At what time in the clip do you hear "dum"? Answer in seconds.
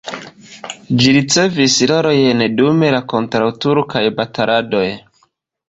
2.61-2.81